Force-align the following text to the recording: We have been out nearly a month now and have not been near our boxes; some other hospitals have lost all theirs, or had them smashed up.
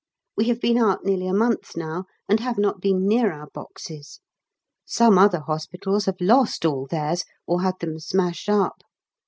We 0.35 0.45
have 0.45 0.59
been 0.59 0.79
out 0.79 1.05
nearly 1.05 1.27
a 1.27 1.31
month 1.35 1.77
now 1.77 2.05
and 2.27 2.39
have 2.39 2.57
not 2.57 2.81
been 2.81 3.07
near 3.07 3.31
our 3.31 3.47
boxes; 3.53 4.19
some 4.83 5.19
other 5.19 5.41
hospitals 5.41 6.05
have 6.05 6.19
lost 6.19 6.65
all 6.65 6.87
theirs, 6.87 7.23
or 7.45 7.61
had 7.61 7.75
them 7.81 7.99
smashed 7.99 8.49
up. 8.49 8.81